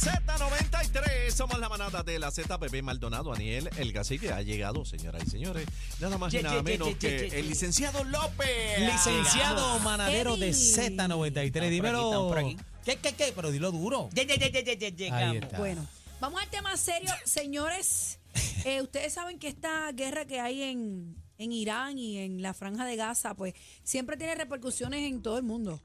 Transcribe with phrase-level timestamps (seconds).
[0.00, 5.22] Z93, somos la manada de la Z, Bebé Maldonado, Aniel, el cacique ha llegado, señoras
[5.26, 5.66] y señores,
[6.00, 7.38] nada más y Ye, nada ye, menos ye, que ye, ye.
[7.40, 8.80] el licenciado López.
[8.80, 10.52] Licenciado Ah, manadero de Ey.
[10.52, 10.86] Z93.
[10.86, 12.04] Estamos por aquí, Dímelo.
[12.06, 12.56] estamos por aquí.
[12.84, 13.32] ¿Qué, qué, qué?
[13.36, 14.08] Pero dilo duro.
[14.14, 15.36] Ye, ye, ye, ye, ye, ye, llegamos.
[15.36, 15.58] está.
[15.58, 15.86] Bueno,
[16.18, 18.18] vamos al tema serio, señores.
[18.64, 22.86] Eh, ustedes saben que esta guerra que hay en, en Irán y en la franja
[22.86, 25.78] de Gaza, pues siempre tiene repercusiones en todo el mundo.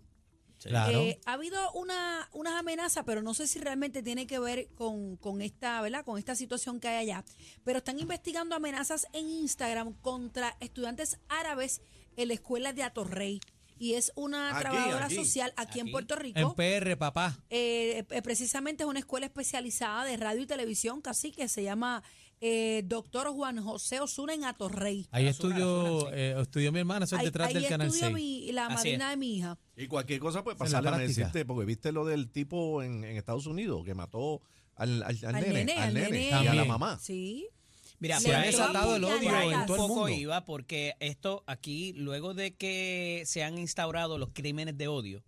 [0.66, 1.00] Claro.
[1.00, 5.16] Eh, ha habido una, unas amenazas, pero no sé si realmente tiene que ver con,
[5.18, 6.04] con esta, ¿verdad?
[6.04, 7.24] Con esta situación que hay allá.
[7.64, 11.82] Pero están investigando amenazas en Instagram contra estudiantes árabes
[12.18, 13.40] en la escuela de Atorrey.
[13.78, 15.16] Y es una Aquí, trabajadora aquí.
[15.16, 15.92] social aquí, en.
[15.92, 16.40] Puerto Rico.
[16.40, 17.38] en PR, papá.
[17.50, 22.02] Eh, eh, precisamente es una escuela especializada de radio y televisión, casi que se llama
[22.42, 25.08] eh, Doctor Juan José Osuna en Atorrey.
[25.12, 26.06] Ahí Azura, estudió, sí.
[26.14, 28.14] eh, estudió mi hermana, eso es Ahí, detrás ahí del canal estudia 6.
[28.16, 29.10] mi- la Así madrina es.
[29.12, 29.58] de mi hija.
[29.78, 31.20] Y cualquier cosa puede En la pasarle a práctica.
[31.28, 34.42] decirte, porque viste lo del tipo en, en Estados Unidos que mató
[34.76, 36.44] al, al, al Al nene, nene, al al nene, nene.
[36.44, 37.00] y a la mamá.
[37.02, 37.48] Sí.
[38.00, 40.10] Mira, Se ha desatado el odio en todo el poco mundo.
[40.10, 45.24] iba porque esto aquí, luego de que se han instaurado los crímenes de odio,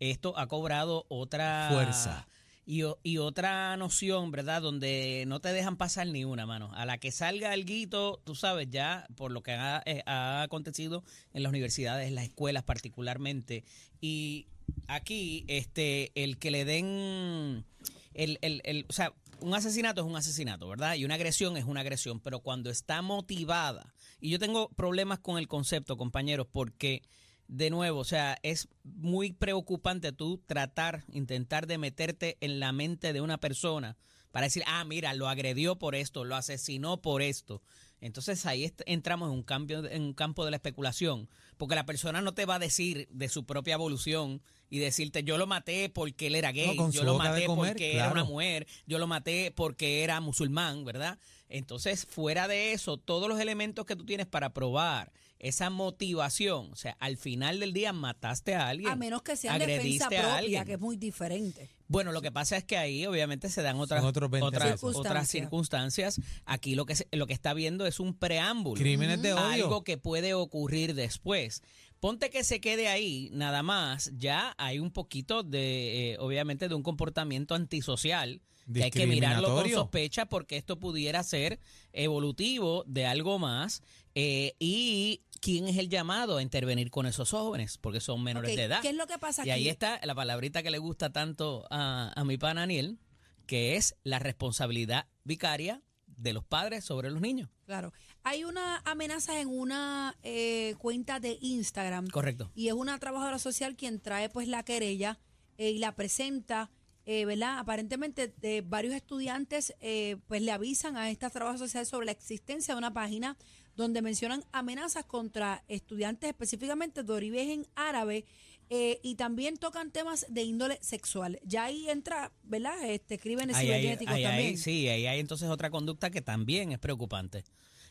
[0.00, 2.26] esto ha cobrado otra Fuerza.
[2.70, 4.60] Y, otra noción, ¿verdad?
[4.60, 6.70] Donde no te dejan pasar ni una, mano.
[6.74, 11.02] A la que salga alguito, tú sabes, ya por lo que ha, eh, ha acontecido
[11.32, 13.64] en las universidades, en las escuelas particularmente.
[14.02, 14.48] Y
[14.86, 17.64] aquí, este, el que le den
[18.12, 20.94] el, el, el, o sea, un asesinato es un asesinato, ¿verdad?
[20.96, 25.38] Y una agresión es una agresión, pero cuando está motivada, y yo tengo problemas con
[25.38, 27.00] el concepto, compañeros, porque,
[27.48, 33.12] de nuevo, o sea, es muy preocupante tú tratar, intentar de meterte en la mente
[33.12, 33.96] de una persona
[34.30, 37.62] para decir, ah, mira, lo agredió por esto, lo asesinó por esto.
[38.00, 42.20] Entonces ahí entramos en un, cambio, en un campo de la especulación, porque la persona
[42.20, 46.26] no te va a decir de su propia evolución y decirte yo lo maté porque
[46.28, 50.02] él era gay, yo lo maté comer, porque era una mujer, yo lo maté porque
[50.04, 51.18] era musulmán, ¿verdad?
[51.48, 56.76] Entonces, fuera de eso, todos los elementos que tú tienes para probar esa motivación, o
[56.76, 58.90] sea, al final del día mataste a alguien.
[58.90, 60.64] A menos que sea defensa a propia, alguien.
[60.64, 61.70] que es muy diferente.
[61.86, 64.72] Bueno, lo que pasa es que ahí obviamente se dan otras, Son otros 20 otras,
[64.72, 64.96] pesos.
[64.96, 66.20] otras circunstancias.
[66.44, 68.78] Aquí lo que se- lo que está viendo es un preámbulo.
[68.78, 69.44] Crímenes de odio.
[69.44, 71.62] Algo que puede ocurrir después.
[72.00, 76.74] Ponte que se quede ahí, nada más, ya hay un poquito de, eh, obviamente, de
[76.74, 78.40] un comportamiento antisocial.
[78.72, 81.58] Que hay que mirarlo con sospecha porque esto pudiera ser
[81.92, 83.82] evolutivo de algo más.
[84.14, 88.64] eh, y quién es el llamado a intervenir con esos jóvenes, porque son menores de
[88.64, 88.82] edad.
[88.82, 89.48] ¿Qué es lo que pasa aquí?
[89.48, 92.98] Y ahí está la palabrita que le gusta tanto a, a mi pana Daniel,
[93.46, 95.80] que es la responsabilidad vicaria
[96.18, 97.48] de los padres sobre los niños.
[97.64, 97.92] Claro.
[98.24, 102.08] Hay una amenaza en una eh, cuenta de Instagram.
[102.08, 102.50] Correcto.
[102.54, 105.18] Y es una trabajadora social quien trae pues la querella
[105.56, 106.70] eh, y la presenta,
[107.06, 107.58] eh, ¿verdad?
[107.58, 112.74] Aparentemente de varios estudiantes eh, pues le avisan a esta trabajadora social sobre la existencia
[112.74, 113.36] de una página
[113.76, 118.24] donde mencionan amenazas contra estudiantes específicamente de origen árabe
[118.70, 121.40] eh, y también tocan temas de índole sexual.
[121.44, 122.74] Ya ahí entra, ¿verdad?
[122.90, 124.58] Este, crímenes Ahí cibernéticos ahí también.
[124.58, 127.44] sí, ahí hay entonces otra conducta que también es preocupante.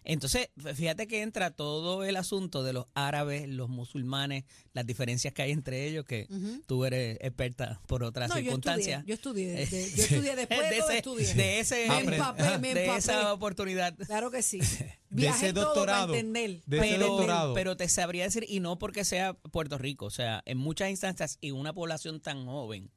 [0.09, 5.41] Entonces, fíjate que entra todo el asunto de los árabes, los musulmanes, las diferencias que
[5.41, 6.61] hay entre ellos, que Ujú.
[6.65, 9.03] tú eres experta por otras No, yo circunstancias.
[9.05, 11.33] estudié, yo estudié, de- yo estudié después de, todo ese, estudié.
[11.33, 13.95] de ese- Me empapé, me de esa oportunidad.
[14.05, 14.59] Claro que sí.
[15.21, 16.13] De ese doctorado.
[16.13, 16.61] entender.
[16.65, 17.53] De ese pero, doctorado.
[17.53, 21.37] pero te sabría decir, y no porque sea Puerto Rico, o sea, en muchas instancias
[21.41, 22.91] y una población tan joven,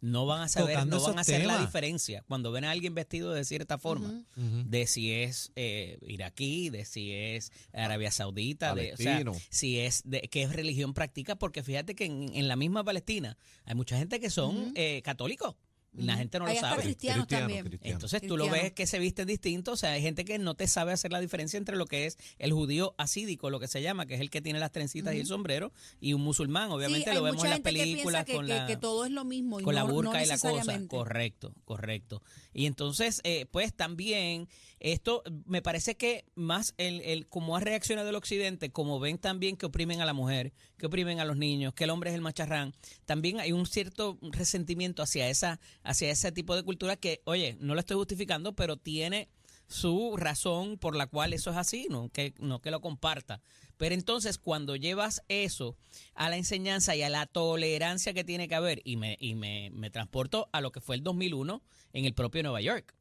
[0.00, 2.94] no van a saber, Tocando no van a hacer la diferencia cuando ven a alguien
[2.94, 8.94] vestido de cierta forma, de si es eh, iraquí, de si es Arabia Saudita, de,
[8.94, 12.82] o sea, si es de qué religión practica, porque fíjate que en, en la misma
[12.82, 15.56] Palestina hay mucha gente que son eh, católicos.
[15.92, 16.82] Y La gente no lo sabe.
[16.82, 17.64] cristianos Cristiano, también.
[17.66, 17.94] cristiano.
[17.94, 20.68] Entonces tú lo ves que se visten distintos, o sea, hay gente que no te
[20.68, 24.06] sabe hacer la diferencia entre lo que es el judío asídico, lo que se llama,
[24.06, 27.14] que es el que tiene las trencitas y el sombrero, y un musulmán, obviamente Sí,
[27.16, 29.60] lo vemos en las películas piensa que, con que- la que todo es lo mismo
[29.60, 30.80] y con la no, no burka y la cosa.
[30.86, 32.22] Correcto, correcto.
[32.54, 34.48] Y entonces, eh, pues también,
[34.78, 39.56] esto me parece que más el, el cómo ha reaccionado el occidente, como ven también
[39.56, 42.22] que oprimen a la mujer, que oprimen a los niños, que el hombre es el
[42.22, 42.74] macharrán,
[43.04, 47.74] también hay un cierto resentimiento hacia esa, hacia ese tipo de cultura que, oye, no
[47.74, 49.28] lo estoy justificando, pero tiene
[49.68, 53.40] su razón por la cual eso es así, no que, no que lo comparta.
[53.76, 55.76] Pero entonces cuando llevas eso
[56.14, 59.70] a la enseñanza y a la tolerancia que tiene que haber, y me, y me,
[59.72, 61.62] me transporto a lo que fue el 2001
[61.92, 62.94] en el propio Nueva York,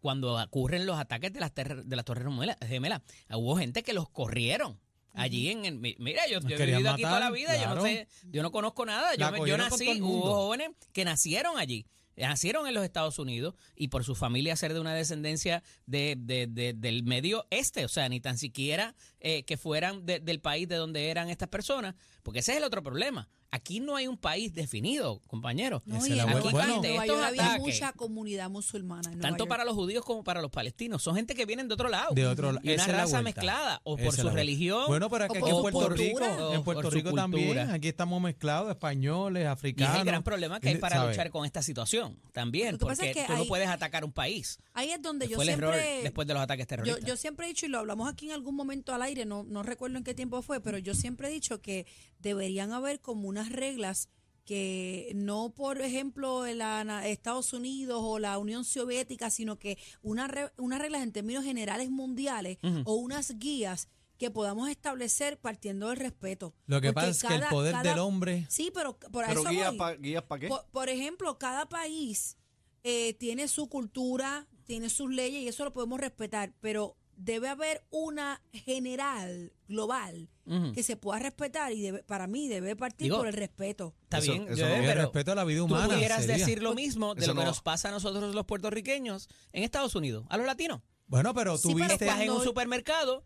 [0.00, 4.08] cuando ocurren los ataques de las, de las Torres Gemela- Gemelas, hubo gente que los
[4.08, 4.78] corrieron.
[5.14, 7.82] Allí en el, mi- mira, yo, yo he vivido aquí toda la vida, yo no
[7.82, 11.86] sé, yo no conozco nada, yo, me- yo nací, hubo jóvenes que nacieron allí.
[12.16, 16.46] nacieron en los Estados Unidos y por su familia ser de una descendencia de, de-
[16.48, 20.68] de- del medio este, o sea, ni tan siquiera eh, que fueran de- del país
[20.68, 23.28] de donde eran estas personas, porque ese es el otro problema.
[23.54, 25.82] Aquí no hay un país definido, compañeros.
[25.86, 26.58] No, Esa y Aquí bueno.
[26.58, 29.02] en ante Nueva estos York había ataques, mucha comunidad musulmana.
[29.12, 29.48] en Nueva tanto York.
[29.48, 32.12] para los judíos como para los palestinos, son gente que vienen de otro lado.
[32.14, 32.60] De otro lado.
[32.64, 33.22] Y una Esa raza vuelta.
[33.22, 34.84] mezclada, o Esa por es su religión.
[34.88, 36.54] Bueno, pero o aquí en Puerto su Rico, cultura.
[36.54, 37.72] en Puerto Rico también, cultura.
[37.74, 39.94] aquí estamos mezclados, españoles, Y africanos.
[39.94, 41.16] es el gran problema que hay para ¿sabes?
[41.16, 44.04] luchar con esta situación también, Lo que pasa porque es que tú no puedes atacar
[44.04, 44.58] un país.
[44.72, 46.00] Ahí es donde que yo siempre...
[46.02, 47.04] después de los ataques Yo, terroristas.
[47.04, 49.62] yo siempre he dicho, y lo hablamos aquí en algún momento al aire, no, no
[49.62, 51.86] recuerdo en qué tiempo fue, pero yo siempre he dicho que
[52.24, 54.08] deberían haber como unas reglas
[54.44, 60.26] que no, por ejemplo, en la Estados Unidos o la Unión Soviética, sino que una
[60.28, 63.88] re- unas reglas en términos generales mundiales o unas guías
[64.18, 66.54] que podamos establecer partiendo del respeto.
[66.66, 68.46] Lo que Porque pasa es que el poder cada- del hombre.
[68.50, 69.78] Sí, pero por Pero eso guías voy.
[69.78, 70.48] para guías qué?
[70.48, 72.36] Por, por ejemplo, cada país
[72.82, 77.84] eh, tiene su cultura, tiene sus leyes y eso lo podemos respetar, pero debe haber
[77.90, 80.28] una general, global,
[80.74, 83.94] que se pueda respetar y debe, para mí debe partir Digo, por el respeto.
[84.02, 85.86] Está Eso- bien, eso yo- el pero respeto a la vida tú humana.
[85.94, 86.36] pudieras sería.
[86.36, 89.62] decir lo mismo de Eso lo que no- nos pasa a nosotros los puertorriqueños en
[89.64, 90.80] Estados Unidos, a los latinos.
[91.06, 92.04] Bueno, pero Sí, tú pero viste.
[92.04, 93.24] Estás en un supermercado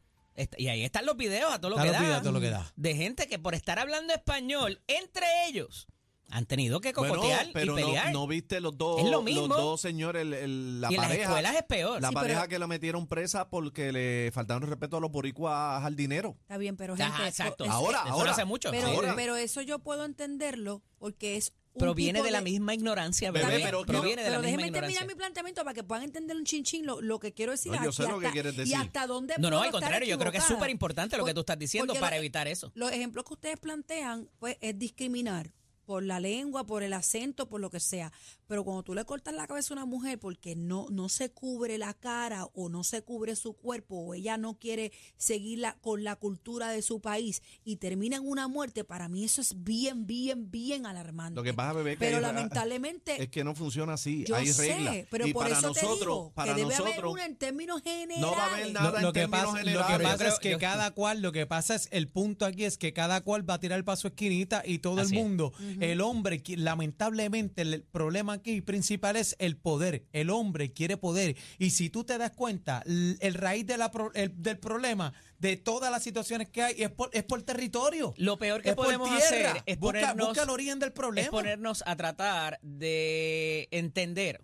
[0.56, 2.00] y ahí están los videos a todo lo que los da.
[2.00, 2.73] videos a todo lo que da.
[2.76, 5.88] De gente que por estar hablando español entre ellos
[6.30, 8.12] han tenido que Bueno, cocotear pero y no, pelear.
[8.12, 9.48] no viste los dos, Es lo mismo.
[9.48, 11.25] los dos señores, el- el- la y en las pareja.
[11.28, 12.02] escuelas es peor.
[12.02, 15.10] La Sí, pareja pero- que la metieron presa porque le faltaron el respeto a los
[15.10, 16.34] boricuas jardineros.
[16.42, 17.64] Está bien, pero Ajá, gente, exacto.
[17.64, 18.25] es- Ahora, Eso ahora.
[18.26, 18.70] no hace mucho.
[18.70, 19.14] pero, ahora.
[19.16, 23.46] pero eso yo puedo entenderlo porque es un Proviene tipo de la misma ignorancia, Bebé,
[23.46, 23.62] bebé.
[23.64, 26.44] pero- Proviene de la pero misma déjeme terminar mi planteamiento para que puedan entender un
[26.44, 28.76] chinchín lo, lo que quiero decir No, yo sé lo que quieres y decir.
[28.76, 31.40] hasta dónde No, no, al contrario, yo creo que es súper importante lo que tú
[31.40, 32.72] estás diciendo para lo- evitar eso.
[32.75, 35.52] Los ejemplos que ustedes plantean, pues, es discriminar
[35.88, 38.12] por la lengua, por el acento, por lo que sea.
[38.46, 41.79] Pero cuando tú le cortas la cabeza a una mujer porque no, no se cubre
[41.79, 46.17] la cara o no se cubre su cuerpo o ella no quiere seguirla con la
[46.17, 50.50] cultura de su país y termina en una muerte, para mí eso es bien, bien,
[50.50, 51.37] bien alarmante.
[51.37, 53.23] Lo que pasa, bebé, que pero hay- lamentablemente...
[53.23, 54.25] es que no funciona así.
[54.29, 55.06] Yo hay sé, reglas.
[55.11, 57.37] pero y por para eso nosotros, te digo para que debe haber nosotros, una en
[57.37, 58.20] términos generales.
[58.20, 60.08] no va a haber nada Lo, en lo términos pasa, lo que generales.
[60.12, 63.23] pasa es que cada cual, lo que pasa es el punto aquí es que cada
[63.23, 65.12] cual va a tirar para su esquinita y todo el es.
[65.80, 70.04] El hombre, lamentablemente el problema aquí principal es el poder.
[70.12, 74.12] El hombre quiere poder y si tú te das cuenta, el raíz de la pro-
[74.14, 78.14] el- del problema de todas las situaciones que hay es por, es por territorio.
[78.16, 79.25] Lo peor que Es podemos tierra.
[79.52, 81.25] hacer es busca, ponernos, busca el origen del problema.
[81.25, 84.42] es ponernos a tratar de entender.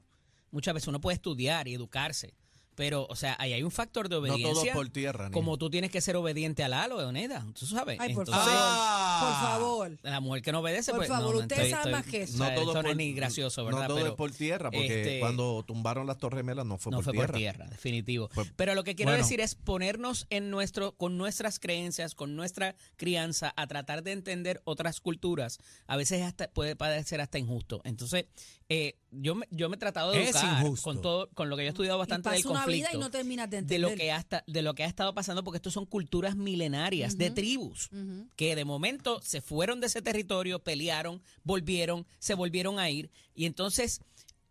[0.50, 2.34] Muchas veces uno puede estudiar y educarse,
[2.75, 4.73] pero, o sea, ahí hay un factor de No todo obediencia.
[4.75, 5.29] por tierra.
[5.29, 5.32] Ni.
[5.32, 7.99] como tú tienes que ser obediente al halo, Leoneda, tú sabes.
[8.00, 9.21] Ay, por Entonces, favor, Ah.
[9.41, 9.99] por favor.
[10.03, 12.23] La mujer que no obedece, Por pues favor, no, usted estoy- sabe estoy- más que
[12.23, 12.38] eso.
[12.38, 13.81] no todo es no por, es ni gracioso, ¿verdad?
[13.82, 16.91] No todo Pero, es por tierra, porque este, cuando tumbaron las Torres Gemelas no fue
[16.91, 17.26] no por fue tierra.
[17.29, 18.29] por tierra, definitivo.
[18.32, 19.23] Fue- Pero lo que quiero Bueno.
[19.25, 24.61] decir es ponernos en nuestro, con nuestras creencias, con nuestra crianza, a tratar de entender
[24.65, 25.59] otras culturas.
[25.87, 27.81] A veces hasta puede parecer hasta injusto.
[27.85, 28.27] Entonces,
[28.69, 30.85] eh, yo, me, yo me he tratado de Es educar injusto.
[30.85, 33.49] con todo, con lo que yo he estudiado Y bastante pasa vida y no terminas
[33.50, 36.37] de lo que ha esta- de lo que ha estado pasando porque estos son culturas
[36.37, 37.90] milenarias de tribus
[38.37, 43.11] que de momento se fueron de ese territorio, pelearon, volvieron, se volvieron a ir.
[43.34, 44.00] Y entonces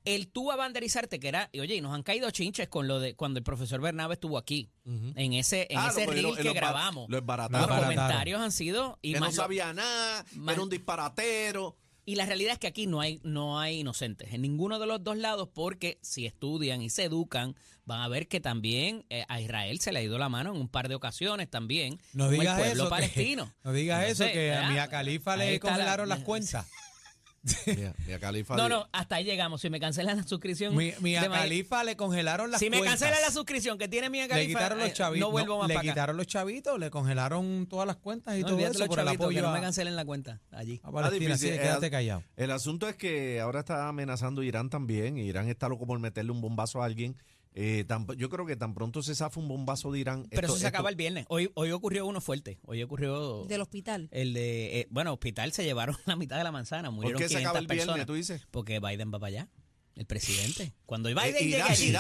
[0.05, 3.15] el tú abanderizarte que era, y oye, y nos han caído chinches con lo de
[3.15, 6.43] cuando el profesor Bernabe estuvo aquí en ese en Ah, ese lo- reel lo- que
[6.43, 7.09] lo- grabamos.
[7.09, 10.69] Lo Los comentarios han sido y que no más lo- sabía nada, más- era un
[10.69, 11.77] disparatero.
[12.05, 15.03] Y la realidad es que aquí no hay, no hay inocentes en ninguno de los
[15.03, 17.55] dos lados porque si estudian y se educan
[17.85, 20.59] van a ver que también eh, a Israel se le ha ido la mano en
[20.61, 22.83] un par de ocasiones también No digas el pueblo eso.
[22.85, 23.53] que- palestino.
[23.63, 26.65] no digas Entonces, eso, que a Mia Califa le la- congelaron las cuentas.
[27.65, 29.59] Mira, mira, Califa No, no, hasta ahí llegamos.
[29.61, 30.75] Si me cancelan la suscripción.
[30.75, 32.99] Mi, Ma- Califa le congelaron las si me cuentas.
[33.01, 35.27] cancelan la suscripción que tiene Mia le Khalifa, quitaron los eh, chavitos.
[35.27, 35.93] no vuelvo más le para acá.
[35.93, 38.99] quitaron los chavitos, le congelaron todas las cuentas y No, todo olvídate eso los por
[38.99, 40.79] el chavitos, apoyo que no me cancelen la cuenta allí.
[40.83, 41.25] a Palestina.
[41.35, 41.51] difícil.
[41.53, 42.23] Así quédate callado.
[42.37, 45.17] El asunto es que ahora está amenazando Irán también.
[45.17, 47.17] y Irán está loco por meterle un bombazo a alguien.
[47.55, 50.25] Eh, tan- yo creo que tan pronto se zafa un bombazo de Irán.
[50.29, 51.25] Pero esto- eso se acaba el viernes.
[51.29, 52.59] Hoy, hoy ocurrió uno fuerte.
[52.65, 54.09] Hoy ocurrió Del hospital.
[54.11, 56.89] el de, eh, bueno, hospital se llevaron la mitad de la manzana.
[56.89, 58.07] ¿Por Murieron qué se 500 acaba el viernes, personas.
[58.07, 58.47] tú dices?
[58.51, 59.47] Porque Biden va para allá.
[59.95, 60.73] El presidente.
[60.87, 61.95] Cuando Eh, Biden llegue Irán- allí,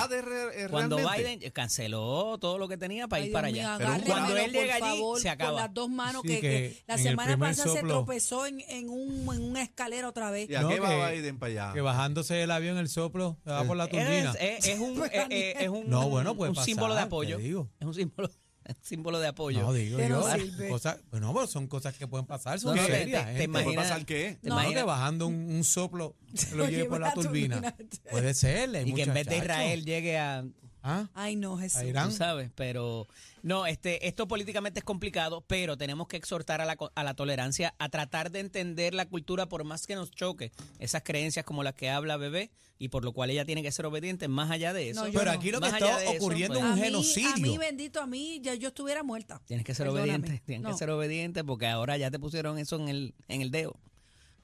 [0.55, 4.03] es cuando Biden canceló todo lo que tenía para Ay, ir Dios para mío, allá.
[4.03, 5.61] Cuando él llega allí, favor, se Con acaba.
[5.61, 8.61] las dos manos Sí, que, que que la el semana pasada se soplo- tropezó en,
[8.61, 10.49] en, un, en una escalera otra vez.
[10.49, 11.73] ¿Y a No, qué va que- Biden para allá?
[11.73, 14.31] Que bajándose del avión el soplo, se va por la turbina.
[14.39, 17.37] Es, es- es un, es, es- es un, No, bueno, un símbolo de pasar, apoyo.
[17.37, 18.29] Es un símbolo.
[18.81, 19.61] símbolo de apoyo.
[19.61, 20.33] No, digo no yo.
[20.35, 20.69] sirve.
[20.69, 23.25] Cosas, bueno, pero son cosas que pueden pasar, son No, te- serias.
[23.25, 24.37] te- te ¿Puede imaginas- pasar qué?
[24.41, 24.81] ¿Te No, imaginas?
[24.83, 26.15] que bajando un, un soplo
[26.51, 27.55] lo Lo lleve por la turbina.
[27.75, 27.75] turbina.
[28.11, 28.87] Puede ser.
[28.87, 29.37] y que en vez de.
[29.37, 30.43] Israel llegue a,
[30.83, 31.09] ¿Ah?
[31.13, 31.77] Ay, no, Jesús.
[31.79, 32.09] A Irán.
[32.09, 33.07] tú sabes, pero
[33.41, 37.13] no, este, esto políticamente es complicado, pero tenemos que exhortar a la, co- a la
[37.13, 41.63] tolerancia, a tratar de entender la cultura por más que nos choque esas creencias como
[41.63, 44.73] las que habla bebé y por lo cual ella tiene que ser obediente, más allá
[44.73, 45.05] de eso.
[45.05, 45.31] No, Pero no.
[45.31, 47.29] aquí lo que Más está ocurriendo pues, es a un mí, genocidio.
[47.33, 49.41] A mí, bendito, a mí, ya yo estuviera muerta.
[49.45, 50.15] Tienes que ser Perdóname.
[50.17, 50.71] obediente, tienes No.
[50.71, 53.79] que ser obediente porque ahora ya te pusieron eso en el, en el dedo.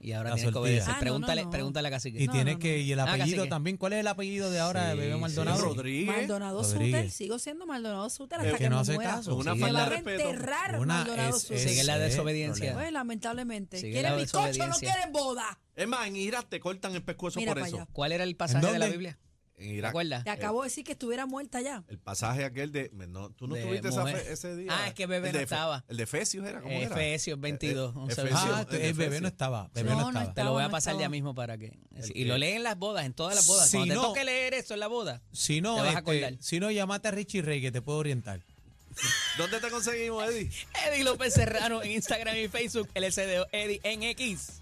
[0.01, 0.89] Y ahora La tienes que obedecer.
[0.89, 1.49] Ah, no, pregúntale, no.
[1.49, 2.23] pregúntale a Cacique.
[2.23, 3.75] Y No, tiene no, que, y el Ah, apellido también.
[3.75, 5.61] ¿Cuál es el apellido de ahora de Sí, Bebé sí, Maldonado?
[5.61, 6.15] Rodríguez.
[6.15, 6.95] Maldonado Rodríguez.
[7.01, 9.11] Suter, sigo siendo Maldonado Suter Es hasta que que, no me hace muera.
[9.15, 9.35] caso.
[9.35, 10.29] Una falta de respeto.
[10.29, 11.59] enterrar Una Maldonado es- Suter.
[11.59, 12.73] Sigue la desobediencia.
[12.73, 13.77] Pues, lamentablemente.
[13.77, 15.59] Sigue ¿Quiere la bizcocho o no quieren boda?
[15.75, 17.75] Es más, en Irak te cortan el pescuezo Mira por eso.
[17.75, 17.87] allá.
[17.91, 18.87] ¿Cuál era el pasaje de la?
[18.87, 19.17] Biblia?
[19.59, 20.23] En ¿Te acuerdas?
[20.23, 21.83] Te acabo de decir que estuviera muerta ya.
[21.89, 22.89] El pasaje aquel de.
[23.09, 24.17] no, tú no De tuviste esa mujer.
[24.21, 24.67] fe- ese día.
[24.71, 25.83] Ah, es que Bebé El no estaba.
[25.89, 26.61] El de Efesios era.
[26.61, 26.85] ¿Cómo era?
[26.85, 28.37] Efesios 22, Eh, segundo.
[28.39, 29.69] Ah, el el bebé no estaba.
[29.73, 30.33] Bebé No, no no estaba.
[30.33, 31.77] Te lo voy a pasar ya mismo para que.
[31.95, 33.69] ¿El y lo leen en las bodas, en todas las bodas.
[33.69, 35.21] Si Cuando no- te toque leer eso en la boda.
[35.33, 36.33] Si no, Te vas a este, acordar.
[36.39, 38.41] si no, llamate a Richie Rey que te puedo orientar.
[39.37, 40.49] ¿Dónde te conseguimos, Eddie?
[40.87, 44.61] Eddie López Serrano en Instagram y Facebook, LCDO Eddie en X.